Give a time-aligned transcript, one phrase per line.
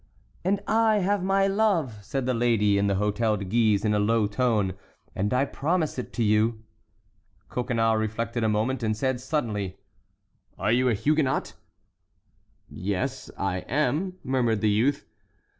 [0.43, 3.99] "And I have my love," said the lady in the Hôtel de Guise, in a
[3.99, 4.73] low tone,
[5.15, 6.63] "and I promise it you."
[7.51, 9.77] Coconnas reflected a moment, and said suddenly:
[10.57, 11.53] "Are you a Huguenot?"
[12.67, 15.05] "Yes, I am," murmured the youth.